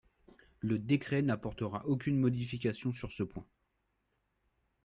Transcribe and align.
Le 0.61 0.79
décret 0.79 1.21
n’apportera 1.21 1.85
aucune 1.85 2.17
modification 2.19 2.91
sur 2.91 3.11
ce 3.13 3.21
point. 3.21 3.45